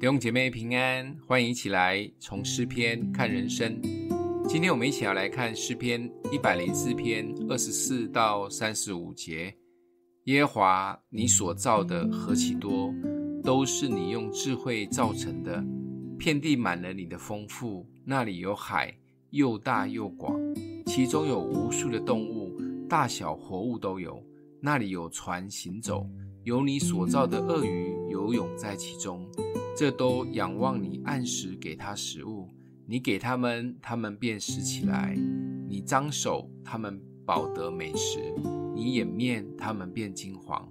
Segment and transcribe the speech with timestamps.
[0.00, 3.78] 弟兄姐妹平安，欢迎一起来从诗篇看人生。
[4.48, 9.54] 今天我们一起要来看诗篇一百零四篇二十四到三十五节。
[10.24, 12.90] 耶和华，你所造的何其多，
[13.44, 15.62] 都是你用智慧造成的。
[16.18, 18.96] 遍地满了你的丰富，那里有海，
[19.28, 20.34] 又大又广，
[20.86, 22.58] 其中有无数的动物，
[22.88, 24.18] 大小活物都有。
[24.62, 26.06] 那里有船行走，
[26.44, 29.30] 有你所造的鳄鱼游泳在其中。
[29.80, 32.46] 这都仰望你按时给他食物，
[32.86, 35.14] 你给他们，他们便食起来；
[35.70, 38.20] 你张手，他们饱得美食；
[38.74, 40.68] 你掩面，他们便金黄；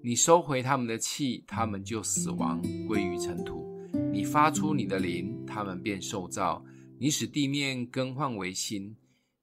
[0.00, 3.66] 你收回他们的气，他们就死亡，归于尘土；
[4.12, 6.62] 你发出你的灵，他们便受造；
[7.00, 8.94] 你使地面更换为新。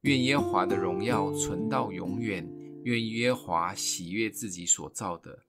[0.03, 2.41] 愿耶和华的荣耀存到永远；
[2.85, 5.39] 愿耶和华喜悦自己所造的。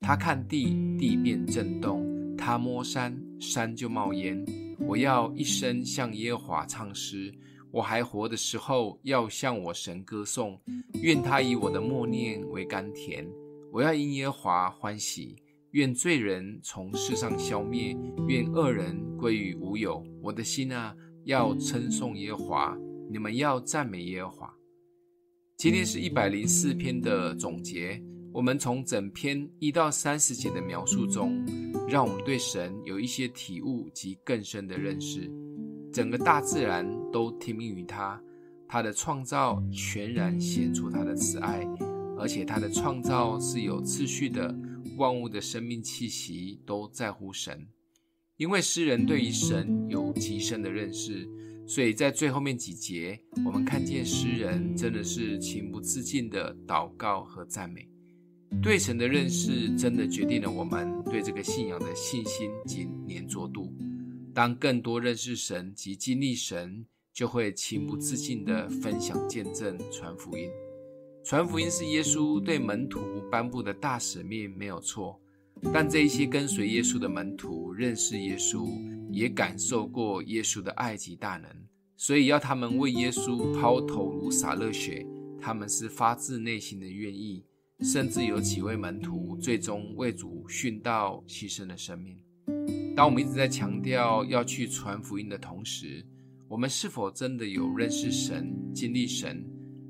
[0.00, 2.09] 他看地，地便震动。
[2.40, 4.42] 他摸山，山就冒烟。
[4.88, 7.32] 我要一生向耶和华唱诗，
[7.70, 10.58] 我还活的时候要向我神歌颂。
[11.02, 13.28] 愿他以我的默念为甘甜，
[13.70, 15.36] 我要因耶和华欢喜。
[15.72, 17.94] 愿罪人从世上消灭，
[18.26, 20.02] 愿恶人归于无有。
[20.22, 22.76] 我的心啊，要称颂耶和华，
[23.08, 24.54] 你们要赞美耶和华。
[25.58, 28.02] 今天是一百零四篇的总结，
[28.32, 31.69] 我们从整篇一到三十节的描述中。
[31.90, 35.28] 让我们对神有一些体悟及更深的认识。
[35.92, 38.22] 整个大自然都听命于他，
[38.68, 41.66] 他的创造全然显出他的慈爱，
[42.16, 44.56] 而且他的创造是有次序的，
[44.96, 47.66] 万物的生命气息都在乎神。
[48.36, 51.28] 因为诗人对于神有极深的认识，
[51.66, 57.88] 所以在最后面几节，我们看见诗人真的是情不自禁的祷告和赞美。
[58.62, 63.74] 对神的认识真的决定了我们对这个信仰的信心及黏着度。
[64.32, 70.48] 当更多认识神及经历神，就会情不自禁地分享见证、传福音。
[71.24, 75.20] 传福音是耶稣对门徒颁布的大使命，没有错。
[75.74, 78.66] 但这一些跟随耶稣的门徒认识耶稣，
[79.10, 81.50] 也感受过耶稣的爱及大能，
[81.96, 85.06] 所以要他们为耶稣抛头颅洒热血，
[85.38, 87.44] 他们是发自内心的愿意。
[87.82, 92.18] 甚至有几位门徒最终为主殉道，牺牲了生命。
[92.94, 96.04] 当我们一直在强调要去传福音的同时，
[96.46, 99.42] 我们是否真的有认识神、经历神，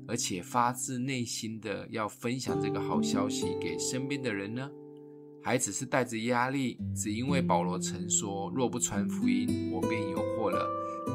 [0.07, 4.69] 而且发自内心的要分享这个好消息给身边的人呢？
[5.43, 10.69] 还只是带着压力，只因为保罗曾说：“若不传福音，我便有祸了。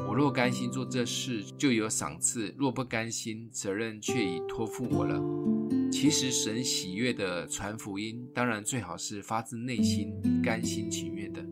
[0.07, 5.17] 我若甘心做这事，就有赏赐；若不甘心，责任却已托付我了。”
[5.99, 10.13] 其实神喜悦的传福音，当然最好是发自内心、
[10.43, 11.43] 甘心情愿的。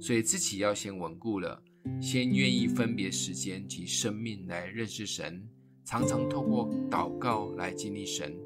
[0.00, 1.62] 所以自己要先稳固了，
[2.00, 5.48] 先愿意分别时间及生命来认识神，
[5.84, 8.36] 常常透过祷告来经历神。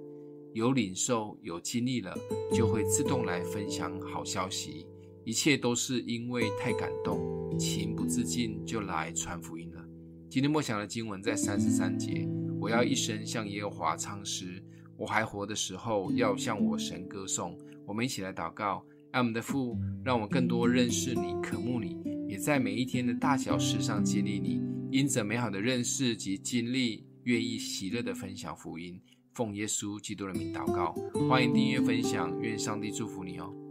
[0.53, 2.15] 有领受、有经历了，
[2.53, 4.87] 就会自动来分享好消息。
[5.25, 9.83] 一切都是因为太感动，情不自禁就来传福音了。
[10.29, 12.29] 今天默想的经文在三十三节，
[12.61, 14.63] 我要一生向耶和华唱诗。
[14.97, 17.59] 我还活的时候，要向我神歌颂。
[17.87, 21.97] 我们一起来祷告，爱我们的父，让我更多认识你、渴慕你，
[22.29, 24.61] 也在每一天的大小事上经历你。
[24.91, 29.01] 因着美好的认识及经历，愿意喜乐的分享福音。
[29.33, 30.93] 奉耶稣基督的名祷告，
[31.29, 33.62] 欢迎订阅分享，愿上帝祝福你哦。